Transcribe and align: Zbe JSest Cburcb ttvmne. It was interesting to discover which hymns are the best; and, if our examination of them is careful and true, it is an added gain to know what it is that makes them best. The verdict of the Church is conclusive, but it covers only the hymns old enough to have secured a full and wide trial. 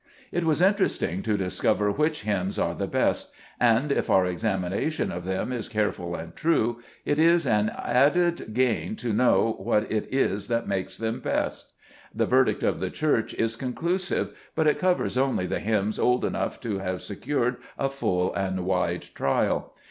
Zbe 0.33 0.33
JSest 0.33 0.33
Cburcb 0.33 0.33
ttvmne. 0.33 0.37
It 0.41 0.45
was 0.45 0.61
interesting 0.63 1.21
to 1.21 1.37
discover 1.37 1.91
which 1.91 2.21
hymns 2.23 2.57
are 2.57 2.73
the 2.73 2.87
best; 2.87 3.29
and, 3.59 3.91
if 3.91 4.09
our 4.09 4.25
examination 4.25 5.11
of 5.11 5.25
them 5.25 5.51
is 5.51 5.69
careful 5.69 6.15
and 6.15 6.35
true, 6.35 6.81
it 7.05 7.19
is 7.19 7.45
an 7.45 7.69
added 7.77 8.51
gain 8.51 8.95
to 8.95 9.13
know 9.13 9.53
what 9.59 9.91
it 9.91 10.11
is 10.11 10.47
that 10.47 10.67
makes 10.67 10.97
them 10.97 11.19
best. 11.19 11.73
The 12.15 12.25
verdict 12.25 12.63
of 12.63 12.79
the 12.79 12.89
Church 12.89 13.35
is 13.35 13.55
conclusive, 13.55 14.35
but 14.55 14.65
it 14.65 14.79
covers 14.79 15.19
only 15.19 15.45
the 15.45 15.59
hymns 15.59 15.99
old 15.99 16.25
enough 16.25 16.59
to 16.61 16.79
have 16.79 17.03
secured 17.03 17.57
a 17.77 17.87
full 17.87 18.33
and 18.33 18.65
wide 18.65 19.03
trial. 19.13 19.75